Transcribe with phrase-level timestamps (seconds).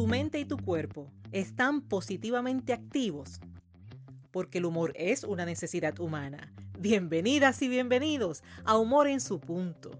[0.00, 3.38] tu mente y tu cuerpo están positivamente activos,
[4.30, 6.54] porque el humor es una necesidad humana.
[6.78, 9.90] Bienvenidas y bienvenidos a Humor en su punto.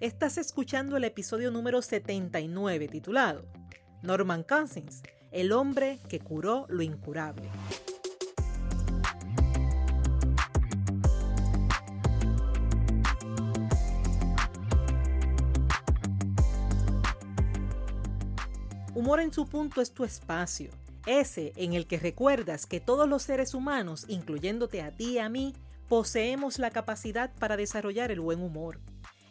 [0.00, 3.46] Estás escuchando el episodio número 79 titulado
[4.02, 7.48] Norman Cousins, el hombre que curó lo incurable.
[18.96, 20.70] Humor en su punto es tu espacio,
[21.04, 25.28] ese en el que recuerdas que todos los seres humanos, incluyéndote a ti y a
[25.28, 25.52] mí,
[25.86, 28.80] poseemos la capacidad para desarrollar el buen humor.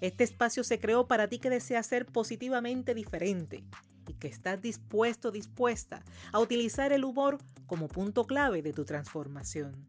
[0.01, 3.63] Este espacio se creó para ti que deseas ser positivamente diferente
[4.07, 9.87] y que estás dispuesto, dispuesta a utilizar el humor como punto clave de tu transformación.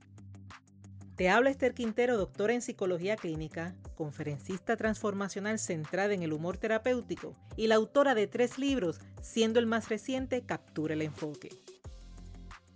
[1.17, 7.35] Te habla Esther Quintero, doctora en psicología clínica, conferencista transformacional centrada en el humor terapéutico
[7.57, 11.49] y la autora de tres libros, siendo el más reciente Captura el Enfoque.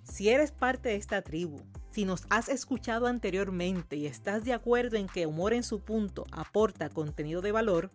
[0.02, 1.60] Si eres parte de esta tribu,
[1.92, 6.26] si nos has escuchado anteriormente y estás de acuerdo en que Humor en su punto
[6.32, 7.92] aporta contenido de valor,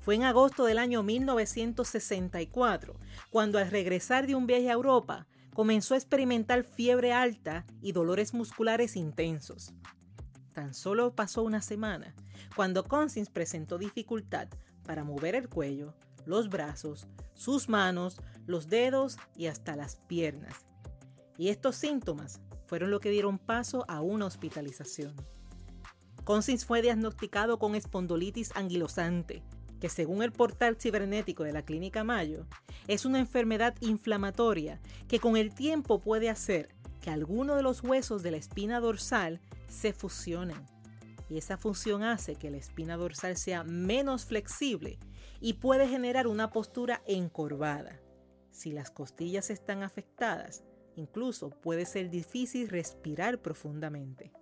[0.00, 2.96] Fue en agosto del año 1964,
[3.30, 8.34] cuando al regresar de un viaje a Europa, comenzó a experimentar fiebre alta y dolores
[8.34, 9.72] musculares intensos.
[10.52, 12.12] Tan solo pasó una semana,
[12.56, 14.48] cuando Consins presentó dificultad
[14.84, 15.94] para mover el cuello,
[16.26, 20.66] los brazos, sus manos, los dedos y hasta las piernas.
[21.38, 25.14] Y estos síntomas fueron lo que dieron paso a una hospitalización.
[26.24, 29.42] Consins fue diagnosticado con espondilitis anquilosante,
[29.78, 32.46] que según el portal cibernético de la Clínica Mayo,
[32.88, 38.22] es una enfermedad inflamatoria que con el tiempo puede hacer que algunos de los huesos
[38.22, 40.64] de la espina dorsal se fusionen.
[41.28, 44.98] Y esa función hace que la espina dorsal sea menos flexible
[45.40, 48.00] y puede generar una postura encorvada.
[48.50, 50.64] Si las costillas están afectadas,
[50.96, 54.32] incluso puede ser difícil respirar profundamente.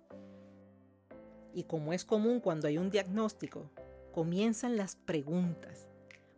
[1.53, 3.69] Y como es común cuando hay un diagnóstico,
[4.11, 5.87] comienzan las preguntas.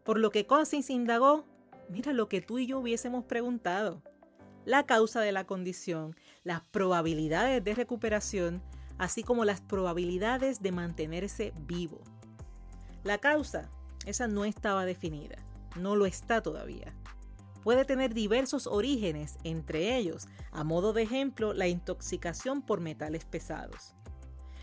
[0.03, 1.45] Por lo que Cousins indagó,
[1.89, 4.01] mira lo que tú y yo hubiésemos preguntado.
[4.65, 8.61] La causa de la condición, las probabilidades de recuperación,
[8.97, 12.01] así como las probabilidades de mantenerse vivo.
[13.03, 13.69] La causa,
[14.05, 15.37] esa no estaba definida,
[15.75, 16.95] no lo está todavía.
[17.63, 23.94] Puede tener diversos orígenes, entre ellos, a modo de ejemplo, la intoxicación por metales pesados.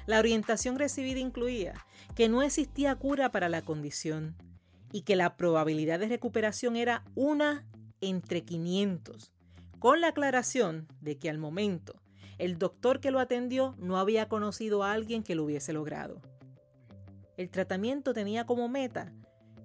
[0.06, 1.74] La orientación recibida incluía
[2.14, 4.36] que no existía cura para la condición
[4.92, 7.64] y que la probabilidad de recuperación era una
[8.00, 9.32] entre 500,
[9.78, 11.94] con la aclaración de que al momento
[12.38, 16.20] el doctor que lo atendió no había conocido a alguien que lo hubiese logrado.
[17.36, 19.12] El tratamiento tenía como meta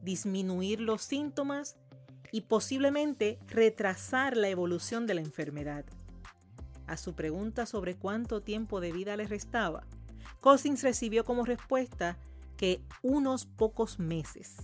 [0.04, 1.76] disminuir los síntomas
[2.32, 5.86] y posiblemente retrasar la evolución de la enfermedad.
[6.86, 9.86] A su pregunta sobre cuánto tiempo de vida le restaba,
[10.42, 12.18] Cousins recibió como respuesta
[12.58, 14.58] que unos pocos meses.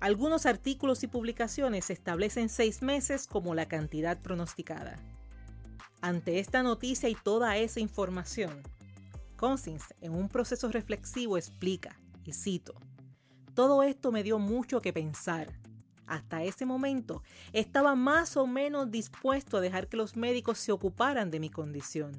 [0.00, 4.96] Algunos artículos y publicaciones establecen seis meses como la cantidad pronosticada.
[6.02, 8.62] Ante esta noticia y toda esa información,
[9.36, 12.74] Cousins en un proceso reflexivo explica, y cito,
[13.54, 15.48] Todo esto me dio mucho que pensar.
[16.06, 17.22] Hasta ese momento
[17.52, 22.12] estaba más o menos dispuesto a dejar que los médicos se ocuparan de mi condición.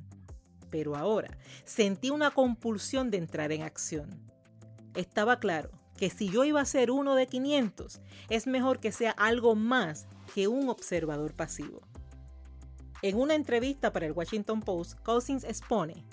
[0.70, 4.20] Pero ahora sentí una compulsión de entrar en acción.
[4.96, 9.12] Estaba claro que si yo iba a ser uno de 500, es mejor que sea
[9.12, 11.82] algo más que un observador pasivo.
[13.02, 16.04] En una entrevista para el Washington Post, Cousins expone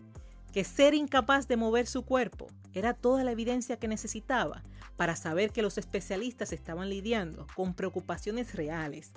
[0.52, 4.62] que ser incapaz de mover su cuerpo era toda la evidencia que necesitaba
[4.96, 9.12] para saber que los especialistas estaban lidiando con preocupaciones reales.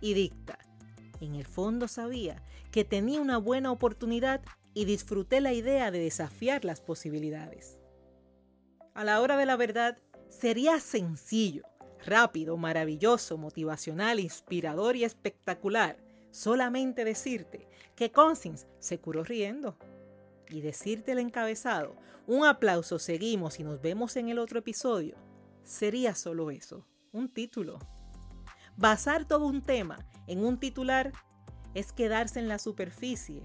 [0.00, 0.58] Y dicta,
[1.20, 4.42] en el fondo sabía que tenía una buena oportunidad
[4.76, 7.78] y disfruté la idea de desafiar las posibilidades.
[8.92, 9.96] A la hora de la verdad,
[10.28, 11.62] sería sencillo,
[12.04, 15.96] rápido, maravilloso, motivacional, inspirador y espectacular
[16.30, 19.78] solamente decirte que Consins se curó riendo.
[20.50, 21.96] Y decirte el encabezado,
[22.26, 25.16] un aplauso, seguimos y nos vemos en el otro episodio,
[25.62, 27.78] sería solo eso, un título.
[28.76, 31.12] Basar todo un tema en un titular
[31.72, 33.42] es quedarse en la superficie.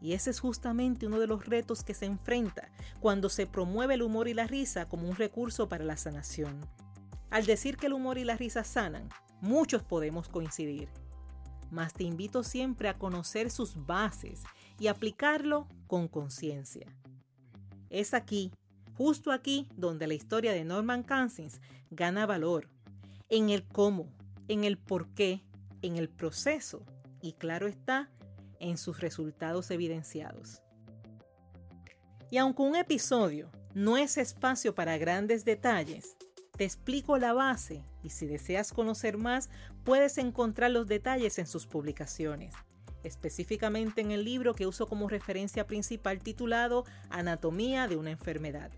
[0.00, 2.70] Y ese es justamente uno de los retos que se enfrenta
[3.00, 6.60] cuando se promueve el humor y la risa como un recurso para la sanación.
[7.30, 9.08] Al decir que el humor y la risa sanan,
[9.40, 10.88] muchos podemos coincidir
[11.74, 14.44] mas te invito siempre a conocer sus bases
[14.78, 16.86] y aplicarlo con conciencia.
[17.90, 18.52] Es aquí,
[18.96, 21.60] justo aquí, donde la historia de Norman Cousins
[21.90, 22.68] gana valor,
[23.28, 24.08] en el cómo,
[24.46, 25.42] en el por qué,
[25.82, 26.84] en el proceso
[27.20, 28.08] y claro está,
[28.64, 30.62] en sus resultados evidenciados.
[32.30, 36.16] Y aunque un episodio no es espacio para grandes detalles,
[36.56, 39.50] te explico la base y si deseas conocer más,
[39.84, 42.54] puedes encontrar los detalles en sus publicaciones,
[43.02, 48.70] específicamente en el libro que uso como referencia principal titulado Anatomía de una enfermedad.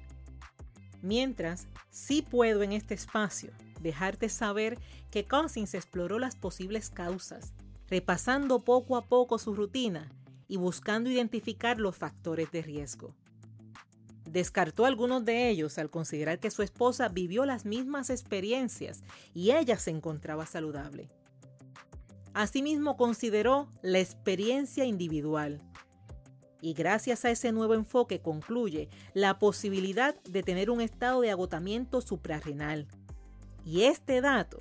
[1.03, 4.79] Mientras, sí puedo en este espacio dejarte saber
[5.11, 7.53] que Cousins exploró las posibles causas,
[7.89, 10.11] repasando poco a poco su rutina
[10.49, 13.15] y buscando identificar los factores de riesgo.
[14.25, 19.03] Descartó algunos de ellos al considerar que su esposa vivió las mismas experiencias
[19.35, 21.11] y ella se encontraba saludable.
[22.35, 25.63] Asimismo consideró la experiencia individual.
[26.61, 32.01] Y gracias a ese nuevo enfoque concluye la posibilidad de tener un estado de agotamiento
[32.01, 32.89] suprarrenal.
[33.65, 34.61] Y este dato,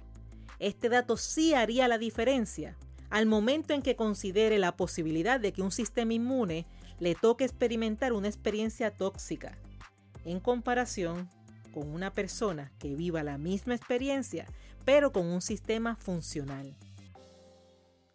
[0.60, 2.78] este dato sí haría la diferencia
[3.10, 6.66] al momento en que considere la posibilidad de que un sistema inmune
[7.00, 9.58] le toque experimentar una experiencia tóxica
[10.24, 11.30] en comparación
[11.74, 14.46] con una persona que viva la misma experiencia,
[14.86, 16.76] pero con un sistema funcional.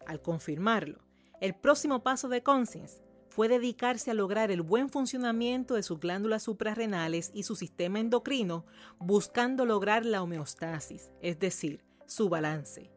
[0.07, 0.99] Al confirmarlo,
[1.41, 6.43] el próximo paso de Conscience fue dedicarse a lograr el buen funcionamiento de sus glándulas
[6.43, 8.65] suprarrenales y su sistema endocrino,
[8.99, 12.91] buscando lograr la homeostasis, es decir, su balance.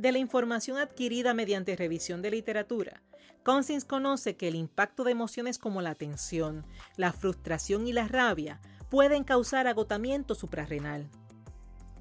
[0.00, 3.02] De la información adquirida mediante revisión de literatura,
[3.42, 6.64] Consins conoce que el impacto de emociones como la tensión,
[6.96, 11.10] la frustración y la rabia pueden causar agotamiento suprarrenal.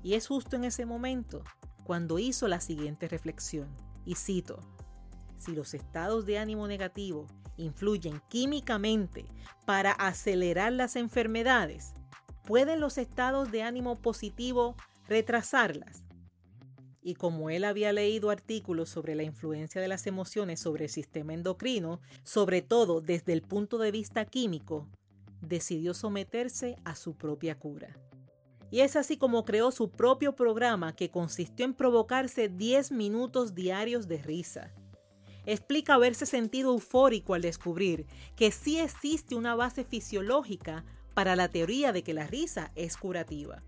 [0.02, 1.44] Y es justo en ese momento
[1.84, 3.68] cuando hizo la siguiente reflexión,
[4.06, 4.62] y cito,
[5.38, 9.26] si los estados de ánimo negativo influyen químicamente
[9.66, 11.92] para acelerar las enfermedades,
[12.46, 14.78] ¿pueden los estados de ánimo positivo
[15.10, 16.09] retrasarlas?
[17.10, 21.34] Y como él había leído artículos sobre la influencia de las emociones sobre el sistema
[21.34, 24.88] endocrino, sobre todo desde el punto de vista químico,
[25.42, 27.98] decidió someterse a su propia cura.
[28.70, 34.08] Y es así como creó su propio programa que consistió en provocarse 10 minutos diarios
[34.08, 34.72] de risa.
[35.48, 40.86] Explica haberse sentido eufórico al descubrir que sí existe una base fisiológica
[41.16, 43.64] para la teoría de que la risa es curativa.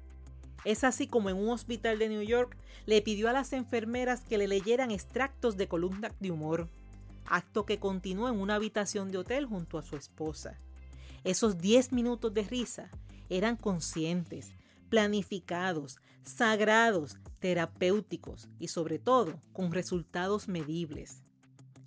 [0.64, 4.38] Es así como en un hospital de New York le pidió a las enfermeras que
[4.38, 6.70] le leyeran extractos de columnas de humor,
[7.26, 10.60] acto que continuó en una habitación de hotel junto a su esposa.
[11.24, 12.90] Esos 10 minutos de risa
[13.30, 14.52] eran conscientes,
[14.90, 21.24] planificados, sagrados, terapéuticos y sobre todo con resultados medibles.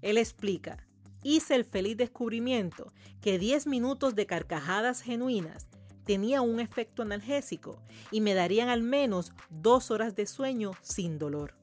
[0.02, 0.86] Él explica,
[1.22, 5.68] hice el feliz descubrimiento que 10 minutos de carcajadas genuinas
[6.04, 11.54] tenía un efecto analgésico y me darían al menos dos horas de sueño sin dolor.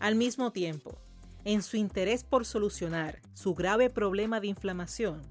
[0.00, 0.98] Al mismo tiempo,
[1.44, 5.22] en su interés por solucionar su grave problema de inflamación,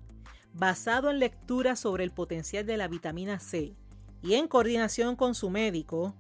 [0.54, 3.76] basado en lecturas sobre el potencial de la vitamina C
[4.22, 6.16] y en coordinación con su médico,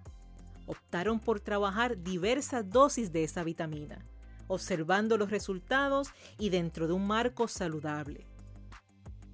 [0.65, 4.06] optaron por trabajar diversas dosis de esa vitamina,
[4.48, 8.27] observando los resultados y dentro de un marco saludable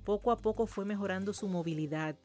[0.04, 2.16] poco a poco fue mejorando su movilidad,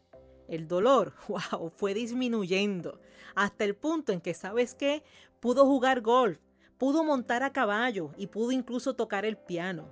[0.49, 3.00] el dolor, wow, fue disminuyendo
[3.35, 5.04] hasta el punto en que, ¿sabes qué?
[5.40, 6.38] Pudo jugar golf,
[6.78, 9.88] pudo montar a caballo y pudo incluso tocar el piano.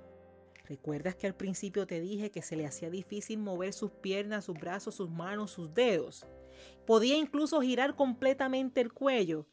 [0.65, 4.59] ¿Recuerdas que al principio te dije que se le hacía difícil mover sus piernas, sus
[4.59, 6.27] brazos, sus manos, sus dedos?
[6.85, 9.47] Podía incluso girar completamente el cuello,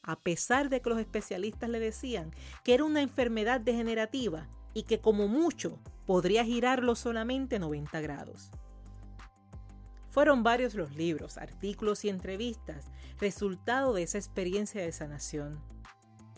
[0.00, 2.30] a pesar de que los especialistas le decían
[2.62, 8.50] que era una enfermedad degenerativa y que como mucho podría girarlo solamente 90 grados.
[10.10, 15.60] Fueron varios los libros, artículos y entrevistas, resultado de esa experiencia de sanación.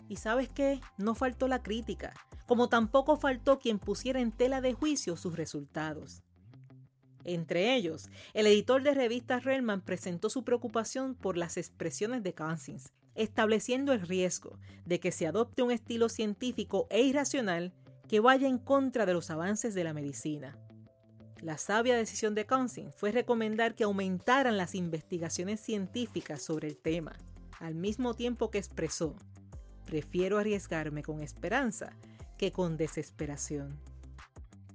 [0.07, 2.13] Y sabes qué, no faltó la crítica,
[2.47, 6.23] como tampoco faltó quien pusiera en tela de juicio sus resultados.
[7.23, 12.93] Entre ellos, el editor de revistas Relman presentó su preocupación por las expresiones de Cousins,
[13.15, 17.73] estableciendo el riesgo de que se adopte un estilo científico e irracional
[18.07, 20.57] que vaya en contra de los avances de la medicina.
[21.41, 27.15] La sabia decisión de Cousins fue recomendar que aumentaran las investigaciones científicas sobre el tema,
[27.59, 29.15] al mismo tiempo que expresó,
[29.87, 31.93] prefiero arriesgarme con esperanza
[32.37, 33.79] que con desesperación.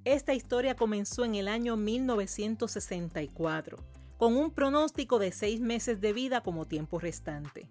[0.05, 3.79] Esta historia comenzó en el año 1964,
[4.17, 7.69] con un pronóstico de seis meses de vida como tiempo restante.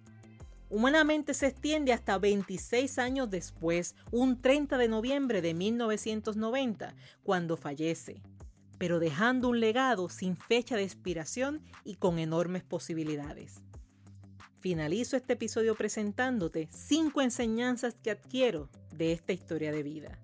[0.72, 8.22] Humanamente se extiende hasta 26 años después, un 30 de noviembre de 1990, cuando fallece,
[8.78, 13.60] pero dejando un legado sin fecha de expiración y con enormes posibilidades.
[14.62, 20.20] Finalizo este episodio presentándote cinco enseñanzas que adquiero de esta historia de vida.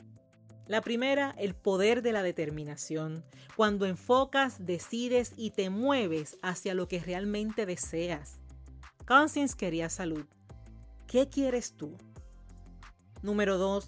[0.66, 3.25] La primera, el poder de la determinación,
[3.58, 8.39] cuando enfocas, decides y te mueves hacia lo que realmente deseas.
[9.06, 10.25] Conscience quería salud.
[11.07, 11.95] ¿Qué quieres tú?
[13.21, 13.87] Número 2.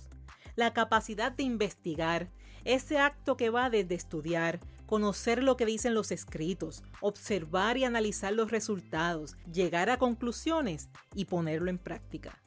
[0.56, 2.32] La capacidad de investigar,
[2.64, 8.32] ese acto que va desde estudiar, conocer lo que dicen los escritos, observar y analizar
[8.32, 12.42] los resultados, llegar a conclusiones y ponerlo en práctica.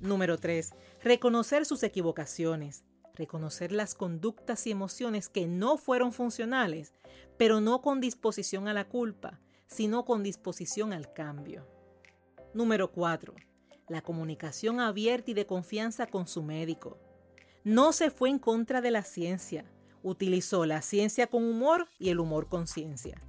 [0.00, 0.72] Número 3.
[1.04, 2.82] Reconocer sus equivocaciones.
[3.14, 6.94] Reconocer las conductas y emociones que no fueron funcionales,
[7.38, 9.38] pero no con disposición a la culpa,
[9.68, 11.68] sino con disposición al cambio.
[12.54, 13.34] Número 4.
[13.92, 16.96] La comunicación abierta y de confianza con su médico.
[17.62, 19.66] No se fue en contra de la ciencia,
[20.02, 23.20] utilizó la ciencia con humor y el humor con ciencia.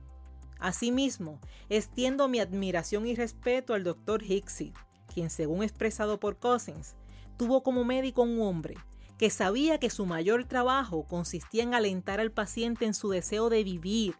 [0.59, 4.23] Asimismo, extiendo mi admiración y respeto al Dr.
[4.23, 4.71] Hicksy,
[5.13, 6.95] quien según expresado por Cousins,
[7.35, 8.77] tuvo como médico un hombre
[9.17, 13.65] que sabía que su mayor trabajo consistía en alentar al paciente en su deseo de
[13.65, 14.15] vivir,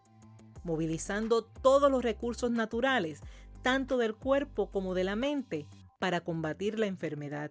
[0.65, 3.21] movilizando todos los recursos naturales,
[3.61, 5.69] tanto del cuerpo como de la mente,
[6.03, 7.49] para combatir la enfermedad.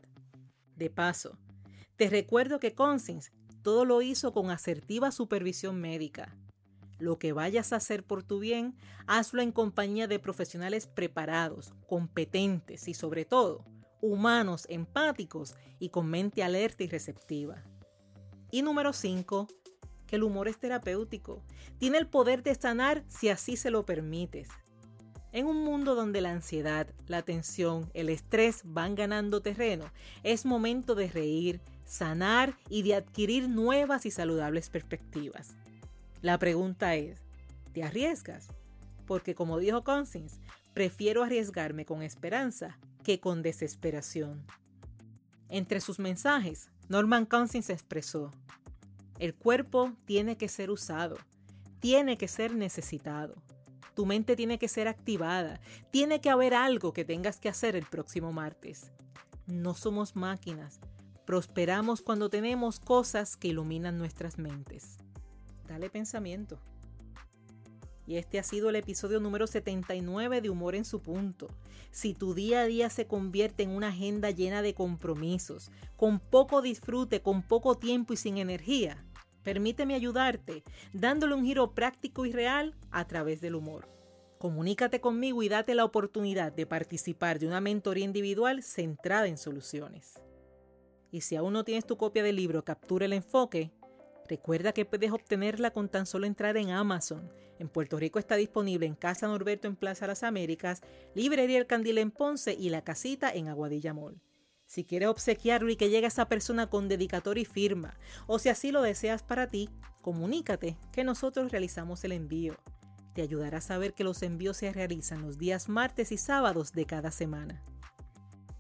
[0.76, 1.38] De paso,
[1.96, 3.32] te recuerdo que Cousins
[3.62, 6.36] todo lo hizo con asertiva supervisión médica.
[6.98, 12.88] Lo que vayas a hacer por tu bien, hazlo en compañía de profesionales preparados, competentes
[12.88, 13.64] y sobre todo,
[14.02, 17.64] humanos, empáticos y con mente alerta y receptiva.
[18.50, 19.48] Y número 5,
[20.06, 21.42] que el humor es terapéutico.
[21.78, 24.50] Tiene el poder de sanar si así se lo permites.
[25.32, 29.86] En un mundo donde la ansiedad, la tensión, el estrés van ganando terreno,
[30.22, 35.56] es momento de reír, sanar y de adquirir nuevas y saludables perspectivas.
[36.20, 37.18] La pregunta es,
[37.72, 38.48] ¿te arriesgas?
[39.06, 40.38] Porque como dijo Consins,
[40.74, 44.44] prefiero arriesgarme con esperanza que con desesperación.
[45.48, 48.30] Entre sus mensajes, Norman Consins expresó,
[49.18, 51.16] el cuerpo tiene que ser usado,
[51.80, 53.34] tiene que ser necesitado.
[53.94, 57.84] Tu mente tiene que ser activada, tiene que haber algo que tengas que hacer el
[57.84, 58.90] próximo martes.
[59.46, 60.80] No somos máquinas,
[61.24, 64.98] Prosperamos cuando tenemos cosas que iluminan nuestras mentes.
[65.68, 66.58] Dale pensamiento.
[68.06, 71.48] Y este ha sido el episodio número 79 de Humor en su punto.
[71.92, 76.60] Si tu día a día se convierte en una agenda llena de compromisos, con poco
[76.60, 79.04] disfrute, con poco tiempo y sin energía,
[79.42, 83.88] permíteme ayudarte dándole un giro práctico y real a través del humor.
[84.38, 90.20] Comunícate conmigo y date la oportunidad de participar de una mentoría individual centrada en soluciones.
[91.12, 93.70] Y si aún no tienes tu copia del libro Captura el Enfoque,
[94.28, 97.30] recuerda que puedes obtenerla con tan solo entrar en Amazon.
[97.58, 100.80] En Puerto Rico está disponible en Casa Norberto en Plaza Las Américas,
[101.14, 104.20] Librería El Candil en Ponce y La Casita en Aguadilla Mall.
[104.72, 107.94] Si quieres obsequiarlo y que llegue a esa persona con dedicatoria y firma,
[108.26, 109.68] o si así lo deseas para ti,
[110.00, 112.56] comunícate que nosotros realizamos el envío.
[113.12, 116.86] Te ayudará a saber que los envíos se realizan los días martes y sábados de
[116.86, 117.62] cada semana.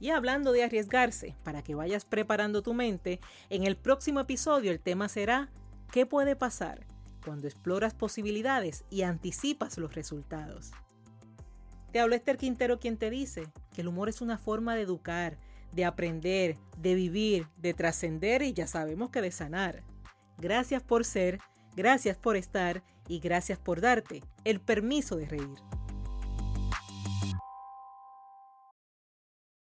[0.00, 4.80] Y hablando de arriesgarse, para que vayas preparando tu mente, en el próximo episodio el
[4.80, 5.48] tema será
[5.90, 6.84] ¿qué puede pasar
[7.24, 10.72] cuando exploras posibilidades y anticipas los resultados.
[11.90, 15.38] Te habló Esther Quintero quien te dice que el humor es una forma de educar,
[15.72, 19.82] de aprender, de vivir, de trascender y ya sabemos que de sanar.
[20.38, 21.38] Gracias por ser,
[21.76, 25.81] gracias por estar y gracias por darte el permiso de reír.